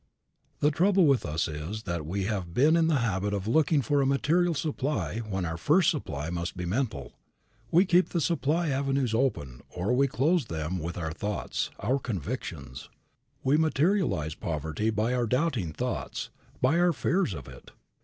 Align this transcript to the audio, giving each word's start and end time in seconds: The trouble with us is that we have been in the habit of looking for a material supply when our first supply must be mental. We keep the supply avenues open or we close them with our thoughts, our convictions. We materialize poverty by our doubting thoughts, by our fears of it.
The 0.61 0.71
trouble 0.71 1.05
with 1.05 1.27
us 1.27 1.47
is 1.47 1.83
that 1.83 2.07
we 2.07 2.23
have 2.23 2.55
been 2.55 2.75
in 2.75 2.87
the 2.87 3.01
habit 3.01 3.35
of 3.35 3.47
looking 3.47 3.83
for 3.83 4.01
a 4.01 4.05
material 4.07 4.55
supply 4.55 5.19
when 5.19 5.45
our 5.45 5.57
first 5.57 5.91
supply 5.91 6.31
must 6.31 6.57
be 6.57 6.65
mental. 6.65 7.13
We 7.69 7.85
keep 7.85 8.09
the 8.09 8.19
supply 8.19 8.69
avenues 8.69 9.13
open 9.13 9.61
or 9.69 9.93
we 9.93 10.07
close 10.07 10.45
them 10.45 10.79
with 10.79 10.97
our 10.97 11.11
thoughts, 11.13 11.69
our 11.81 11.99
convictions. 11.99 12.89
We 13.43 13.57
materialize 13.57 14.33
poverty 14.33 14.89
by 14.89 15.13
our 15.13 15.27
doubting 15.27 15.71
thoughts, 15.71 16.31
by 16.61 16.79
our 16.79 16.93
fears 16.93 17.35
of 17.35 17.47
it. 17.47 17.69